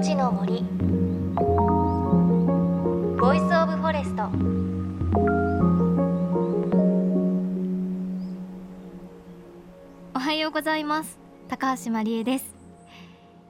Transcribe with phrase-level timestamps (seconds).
[0.00, 0.62] いのちの森。
[3.20, 4.22] Voice of Forest。
[10.14, 11.18] おはようございます。
[11.48, 12.54] 高橋万里恵です。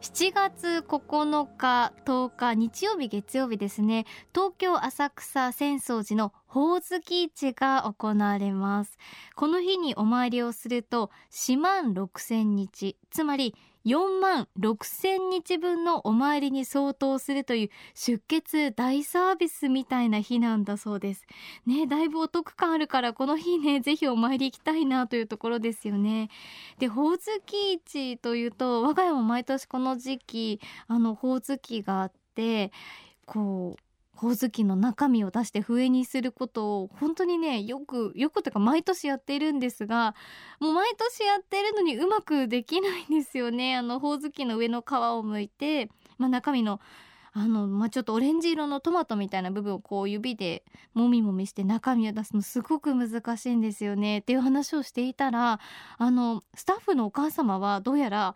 [0.00, 4.07] 7月9日10日日曜日月曜日ですね。
[4.35, 8.98] 東京浅草浅草寺のほおずき市が行われます。
[9.37, 21.26] この日にお参りをすると4万6千日つまり4万6千日分のお参りに相当するという出血大サービスみたいな日なんだそうです。
[21.66, 26.30] ねだいぶお得感あるからこの日ね ぜひお参り行きたいなというところですよね。
[26.79, 32.72] でほおずき市というと我が家も毎年この時期あのほおずきがあって
[33.27, 33.89] こう
[34.20, 40.15] ほおずきの中身を出して笛にすることを本当にねよくよくというか毎年やっているんですが
[40.61, 43.77] もう毎年やってるのにうまくできないんですよね。
[43.77, 46.81] あのほおずきの上の皮を剥いて、まあ、中身の
[47.33, 54.19] あの、まあ、ちょっとオレンジ色のトマトみたいな部分をこう指でもみもみして中身を出すのすごく難しいんですよね。
[54.19, 55.61] っていう話をしていたら
[55.97, 58.34] あのスタッフのお母様はどうやら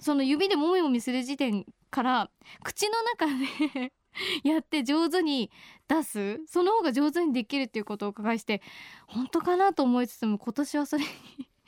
[0.00, 2.30] その指でもみもみする時点から
[2.64, 3.26] 口の中
[3.70, 3.92] で
[4.44, 5.50] やって上手に
[5.88, 6.40] 出す。
[6.46, 8.62] その方が上手にできるっていうことをお伺いして
[9.06, 11.08] 本当かなと思いつつも今年はそれに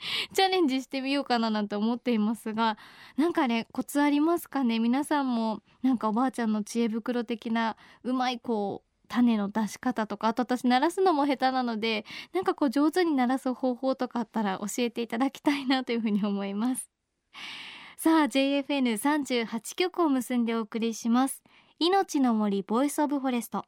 [0.33, 2.77] チャレンジしてみようかななんて思っていますが
[3.15, 4.79] なんかねコツありますかね？
[4.79, 16.89] 皆さんもなんかおばあちゃんの知恵袋的なうまいこう種の出し方とかあと私鳴らすのも下手なのでなんかこう上手に鳴らす方法とかあったら教えていただきたいなというふうに思います。
[17.97, 21.42] さあ JFN38 曲を結んでお送りします。
[21.85, 23.65] いのちの森 Voice of Forest。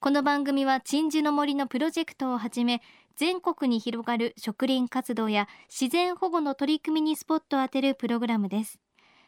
[0.00, 2.80] この番組は鎮守の森のプロジェクトをはじめ
[3.14, 8.80] 全国に広がる植林活動や自然保護の取り組みにスポットを当てるプログラムです。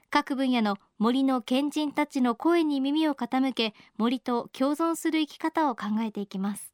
[0.08, 6.72] 各分野の森の賢人たちの声に耳を傾け森と共存する生き方を考えていきます。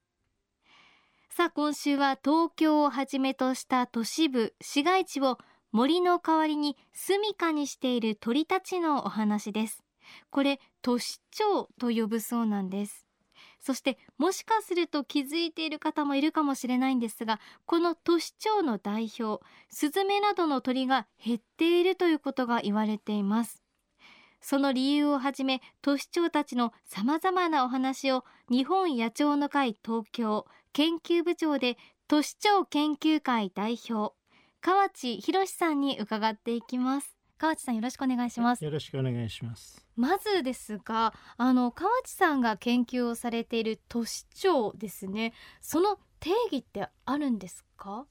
[1.31, 5.39] さあ今週は東京をはじめとした都市部市街地を
[5.72, 9.83] 森の代わりに住処にしている鳥たちのお話です。
[10.31, 13.06] これ都市長と呼ぶそうなんです。
[13.60, 23.62] そしてもしかすると気づいている方もいるかもしれないんですがこの都市長の代表スズメなどの鳥が減っているということが言われています。
[24.41, 31.77] その理由をはじめ都市長たちのさまざまなお話を日本野鳥の会東京研究部長で
[32.09, 34.15] 都市長研究会代表
[34.62, 37.20] 河内博さんに伺っていきます。
[37.41, 38.62] 川内さんよろしくお願いします。
[38.62, 39.83] よろしくお願いします。
[39.97, 45.33] まずですがあの川内さんが研究をされている都市長ですね。
[45.62, 48.05] その定義ってあるんですか？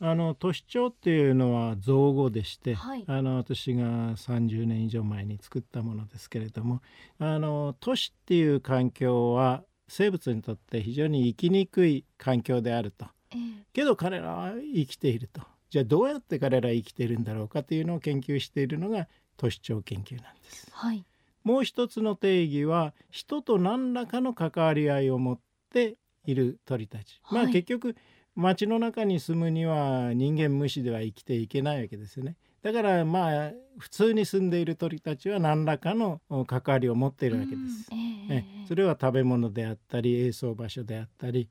[0.00, 3.82] あの都市長っていうのは造語でして、はい、あの私が
[4.14, 6.82] 30年以上前に作ったものですけれども
[7.18, 13.38] あの都市っていう環境は生物にとって非常に生きにくい環境であると、えー、
[13.72, 15.40] けど彼らは生きていると
[15.70, 19.06] じゃあどうやって彼ら生きているんだろうかというのを研究しているのが
[19.36, 20.68] 都市長研究なんです。
[20.72, 21.04] はい、
[21.44, 25.38] もう一つの定義は人と何らかの関わり合いを持っ
[25.70, 27.20] ている鳥たち。
[27.22, 27.96] はい、まあ結局
[28.34, 32.36] 街の中に住むには人間無視では生きていけないわけですよね。
[32.62, 37.90] だからまあ普通に住んでいる鳥たちは何らかの関わりを持っているわけです。
[38.30, 41.48] えー、それは食べ物であったり営巣場所であったり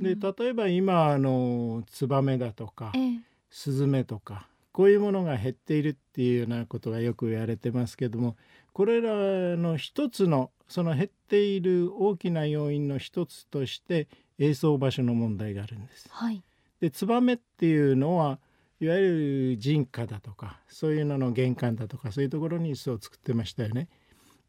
[0.00, 3.18] で例えば今あのツバメだとか、えー
[3.50, 8.36] スズメとかこういうものが減っているっていうようなことがよく言われてますけども
[8.72, 14.06] これらの一つのその減っている大きな要因の一つとして
[14.38, 16.08] 営巣場所の問題があるんです。
[16.10, 16.42] はい、
[16.80, 18.38] でツバメっていうのは
[18.80, 23.88] いわゆる人家だとかそういうのの玄関だとかそういうところに巣を作ってましたよね。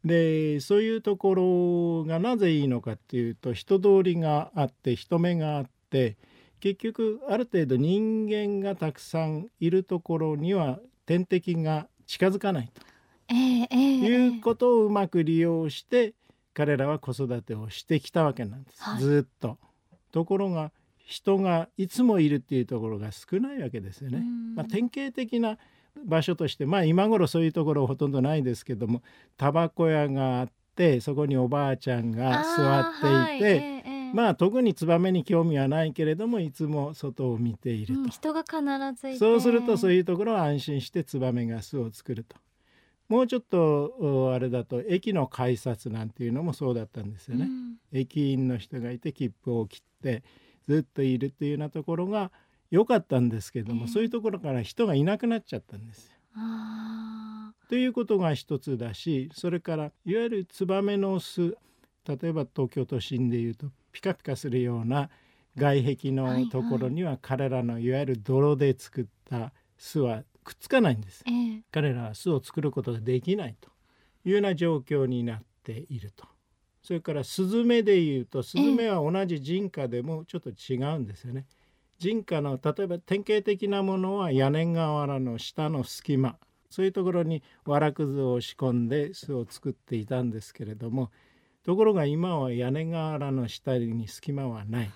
[0.04, 6.16] でそういうところがなぜいいのかっていうと人通りがあって人目があって
[6.60, 12.82] 結局ある程度人間がたくさんいるところには天敵が近づかないと、
[13.28, 16.14] えーえー、いうことをうまく利用して
[16.54, 19.58] 彼らは子育てをしてきたわけなんです、はい、ずっと。
[20.12, 24.22] ところが人がいつもいるっていうところが少ないわけですよね。
[24.54, 25.58] まあ、典型的な
[26.04, 29.02] 場所としてまあ今頃そういうところほとんどないですけども
[29.36, 33.82] タバコ屋があってそこにおばあちゃんが座っていて、
[34.14, 42.36] まあ特にツバメに興味はないけれどもいつも外を見ていると、うん、人が必ずそうするとそういうところは安心してツバメが巣を作ると。
[43.08, 50.22] もうちょっとあれだと駅の改札なんていうのもそうだったんですよね、うん、駅員の人がいて切符を切って
[50.68, 52.30] ずっといるっていうようなところが
[52.70, 56.12] 良かったんですけども、えー、そういうところから人がいなくなっちゃったんですよ。
[57.68, 61.56] ということが一つだしそれからいわゆるツバメの巣
[62.06, 65.10] 例えば東京都心でいうとピカピカするような
[65.56, 73.68] 外壁のところには彼らのいわゆる泥で作った巣はくっつかないんです、えー、彼らは巣を作ることができないと
[74.24, 76.26] いうような状況になっていると。
[76.82, 81.44] それからスズメでいうとスズメは同じ人家でもちょっと違うんですよね。
[81.98, 86.38] 人家の例えば典型的なものは屋根瓦の下の隙間。
[86.70, 91.10] そういうところにわらくずを仕込んで巣を作っていたんですけれども
[91.64, 94.90] ところが今は屋根瓦の下に隙間はない。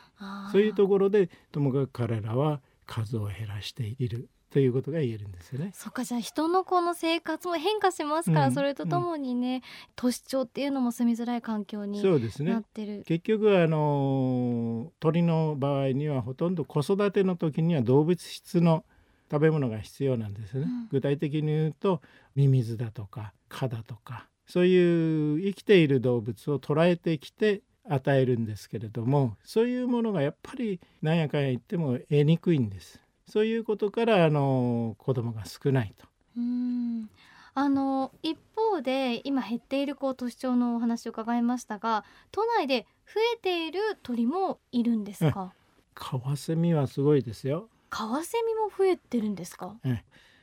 [0.52, 4.28] そういうところでともかく彼らは数を減らしている。
[4.50, 5.72] ということが言えるんですよね。
[5.74, 9.62] そっかじゃあ人のこの生活も変化しますから、うん、それとともにね、うん、
[9.96, 12.98] 都市長っていうのも住みづらい環境になってる。
[12.98, 18.84] ね、結局あの鳥の場合にはほとんど子育ての時には動物質の
[19.28, 22.00] 食べ物が必要なんですね、うん、具体的に言うと
[22.36, 33.00] ミミズだとか蚊だとかそういう生きている動物を捉えてきて与えるんですけれどもそういうものがやっぱり何やかんや言っても得にくいんです。
[33.26, 36.06] そういうことからあの子供が少ないと。
[36.36, 37.08] うん。
[37.56, 45.52] あの一方で今減っているこう都市長のお話を伺いましたが都内で増えている鳥もいるんですか？
[45.94, 47.68] カワセミはすごいですよ。
[47.90, 49.76] カワセミも増えてるんですか？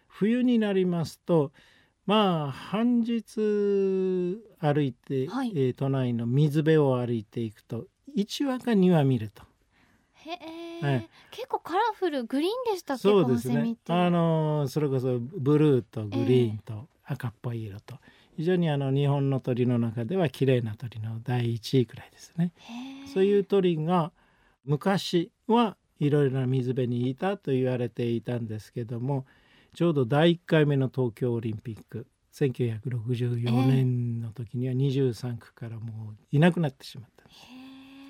[0.08, 1.52] 冬になりますと
[2.06, 7.86] まあ半日歩いて、はい、えー、都内の水辺を歩いていくと
[8.18, 9.44] 1羽か2羽見ると。
[10.14, 10.38] へ
[10.84, 13.02] え、結構カラフルグリーンでしたっけ？
[13.02, 13.76] そうですね。
[13.88, 17.96] あのそれこそブルーとグリーンと赤っぽい色と、
[18.38, 22.52] 非常にあの日本の鳥の中では綺麗な鳥の第1位くらいですね。
[23.14, 24.12] そういう鳥が
[24.66, 29.26] 昔はいろいろな水辺にいたと言われていたんですけども
[29.74, 37.24] ちょうど第1回目の東京オリンピック1964年の時には23区からもういなくなってしまった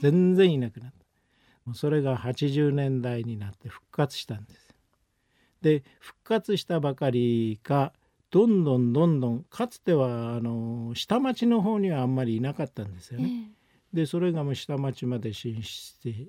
[0.02, 1.74] 全然いなくなった。
[1.76, 4.74] それが80年代になって復活したんです。
[5.62, 7.94] で復活したばかりか
[8.32, 13.52] どんどんどんどんかつてはあの下町の方にはあんまりいなかったんですよね。
[13.94, 16.28] でそれがもう下町まで進出して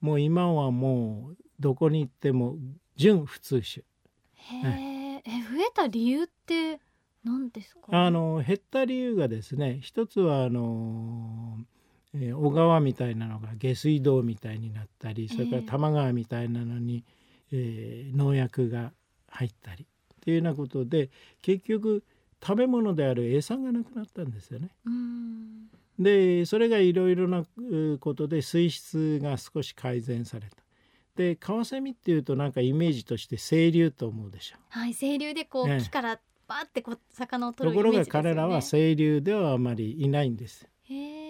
[0.00, 2.56] もう今はもうどこに行っても
[2.96, 3.84] 純普通種
[4.50, 6.80] へえ増えた理由って
[7.24, 7.82] 何ですか？
[7.90, 11.58] あの減った理由がですね一つはあの、
[12.14, 17.04] えー、小川みたいなのが下水道みたいになったりそれから多摩川みたいなのに、
[17.52, 18.92] えー、農薬が
[19.28, 19.86] 入ったりっ
[20.20, 21.10] ていうようなことで
[21.42, 22.04] 結局
[22.42, 24.68] 食べ物である餌がなくなったんですよね。
[25.98, 27.44] でそれがいろいろな
[28.00, 30.63] ことで水質が少し改善された。
[31.16, 34.56] でカワセミっていうとなんかイメージとして清流と思うでしょ。
[34.68, 40.68] はい清流でこう、ね、木からバーってこう魚を取る、ね、ところが彼らは清流ではあまりいないんです。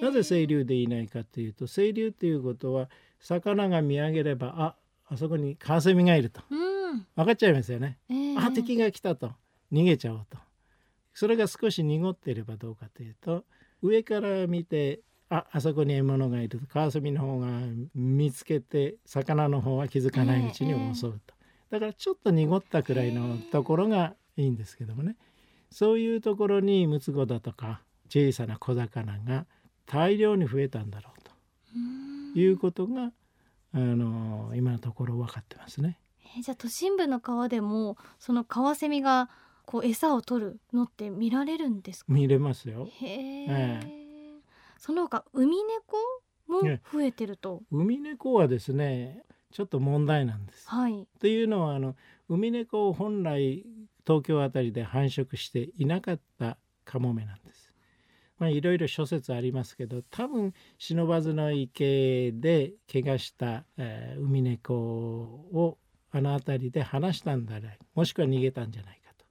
[0.02, 2.88] なぜ清流でいないかというと清流っていうことは
[3.20, 4.76] 魚が見上げればあ
[5.06, 7.98] あそこにカワセミがいると、うん、分かっちゃいますよね、
[8.36, 9.32] あ敵が来たと。
[9.72, 10.38] 逃げちゃおうと。
[11.14, 13.44] それが少し濁っていればどうかというと
[13.82, 15.00] 上から見て
[15.30, 17.48] ああそこに獲物がいるとカワセミの方が
[17.94, 21.34] 見つけて魚の方は気づかないうちに襲うと、
[21.70, 25.16] だからちょっと濁ったくらいのところがいいんですけどもね。
[25.70, 29.46] そういうところにムツゴだとか小さな小魚が
[29.86, 31.32] 大量に増えたんだろうと。
[32.38, 33.12] いうことが
[33.72, 35.98] あの今のところ分かってますね。
[36.38, 39.30] えじゃあ都心部の川でもそのカワセミが
[39.66, 42.12] こう餌を取るのって見られるんですか？
[42.12, 42.86] 見れますよ。
[43.00, 43.46] へえ。
[43.48, 44.03] ええ
[44.78, 45.96] その他ウミネコ
[46.46, 46.60] も
[46.92, 50.68] 増えてると、ウミネコはですねちょっと問題なんです。
[50.68, 51.96] はい、というのはあの
[52.28, 53.64] ウミネコを本来
[54.06, 57.72] 東京あたりで繁殖していなかったカモメなんです。
[58.38, 65.78] まあ、いろいろ諸説ありますけど多分不忍池で怪我した、えー、ウミネコを
[66.10, 69.24] あの辺りで放したんだらもしくは逃げたんじゃないかと。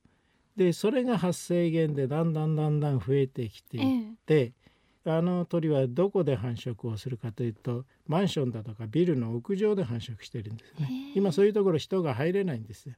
[0.56, 4.63] でそれが発生源でだんだんだんだん増えてきていって、ええ
[5.06, 12.90] あの鳥はどこで繁殖をするかというとマンションだとかビルの屋上で繁殖してるんですね今そういうところ人が入れないんです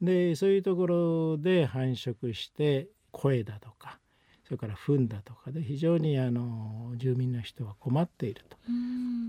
[0.00, 3.98] でそういうところで繁殖して声だとか
[4.44, 8.56] それから糞だとかで非常にあの住民の人は困っていると。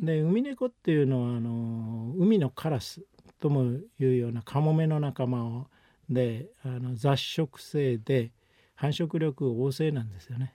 [0.02, 3.02] でウミネコっていうのはあの海のカラス
[3.42, 3.64] とも
[4.00, 5.68] いうようなカモメの仲間を
[6.10, 8.32] であの雑食性で
[8.76, 10.54] 繁殖力旺盛なんですよね。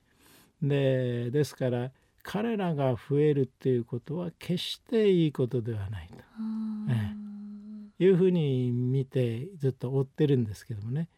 [0.68, 1.90] でですから
[2.22, 6.16] 彼らが増えるっていうことは決していいことではないと、
[6.90, 7.12] え
[8.00, 11.08] え、いうふうに見てずっと追ってるんですけどもね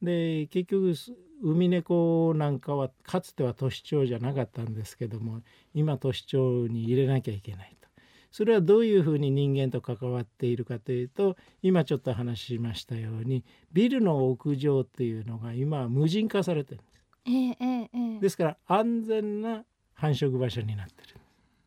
[0.00, 0.94] で結局
[1.42, 5.40] ウミネコなんかはかつては都市長じゃなかったんですけども
[5.74, 7.88] 今都市長に入れなきゃいけないと。
[8.30, 13.44] それはどういうふうに人間と関わっているかというと今ちょっと話しましたように
[13.74, 16.80] ビルの屋上っていうのが今は無人化されてる。
[17.24, 19.64] えーえー、ですから安全な
[19.94, 21.16] 繁殖場所になってる。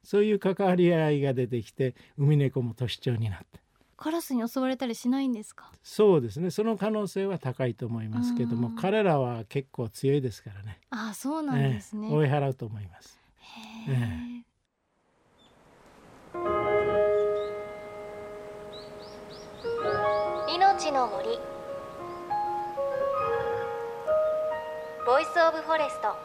[0.03, 3.59] そういう関わり合いが出てきてウミネコも都市長になって。
[3.97, 5.71] カラスに襲われたりしないんですか？
[5.81, 6.51] そうですね。
[6.51, 10.81] その可能性は高いと思いますけども彼らは結構強いですからね。
[10.89, 13.17] あそうなんですね、えー、追い払うと思います。
[13.87, 14.43] へえ。
[16.33, 16.35] ー、
[20.53, 21.39] 命の森
[25.05, 26.15] ボイスオブフォレスト。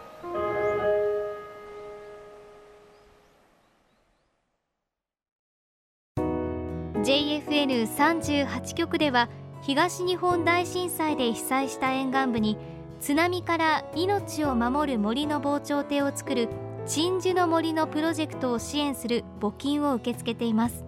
[7.02, 9.28] JFN38 局では
[9.60, 12.56] 東日本大震災で被災した沿岸部に
[13.00, 16.48] 津波から命を守る森の防潮堤を作る
[16.86, 20.86] 鎮守の森のプロジェクトを支援する募金を受け付けています。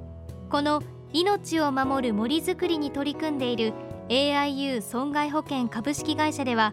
[0.49, 0.83] この
[1.13, 3.75] 命を守る森づくりに取り組んでいる
[4.09, 6.73] AIU 損害保険株式会社では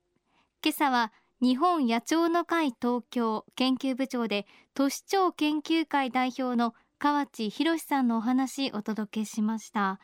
[0.63, 9.99] 今朝は日本野鳥の会東京研究部長で都市鳥研究会代表の川内博さんのお話お届けしました。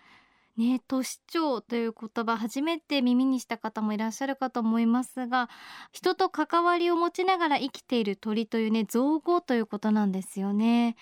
[0.58, 5.48] ね、都市長という言葉初めて耳にした方もいらっしゃるかと思いますが
[5.92, 10.96] 人と関わりを持ちながら生きている鳥というね造語ということなんですよね。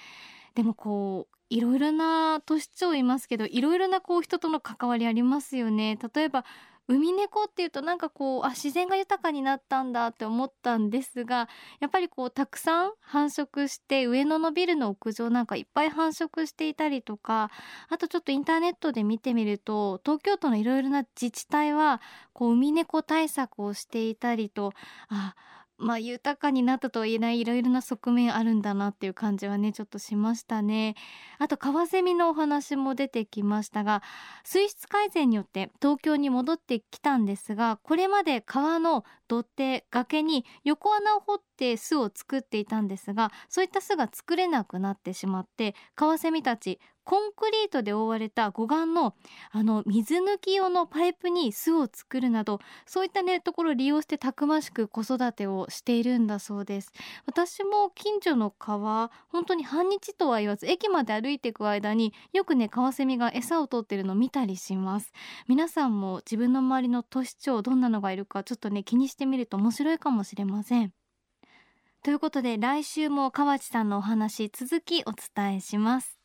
[0.56, 5.98] でもこういろいろな都市長いますけどいろいろなこう人との関わりありますよね。
[6.14, 6.44] 例えば
[6.88, 11.50] 海猫っていうとなんかこうあ自然が豊かになったんだって思ったんですが
[11.80, 17.50] やっぱりこうたくさん繁殖して上野のビルの屋上なんかいっぱい繁殖していたりとか
[17.90, 22.02] あとちょっとインターネットで見てみると東京都のいろいろな自治体は
[22.34, 24.74] こう海猫対策をしていたりと
[25.10, 25.34] あ
[25.78, 30.96] まあ豊かになったとは言えないいろいろな側面あるんだなっていう感じはねちょっとしましたね。
[31.38, 34.02] あとカワセミのお話も出てきましたが
[34.44, 49.16] 水質改善によって東京に戻ってきたんですがこれまで川の土手崖に横穴を掘って巣を作っていたんですがそういった巣が作れなくなってしまってカワセミたちコンクリートで覆われた護岸の
[49.52, 56.92] あの水抜き用のパイプに巣を作るなどそういったねところを利用してたくましく子育てをしているんだそうです。
[57.26, 65.14] 私も近所の川本当に半日とは言わず駅まで歩いていく間によくねカワセミが餌を取ってるのを見たりします。
[65.48, 70.92] 皆さんも自分の周りの都市長どんなのがいるかちょっとね気にしてみると面白いかもしれません。
[72.04, 76.25] ということで来週も河内さんのお話続きお伝えします。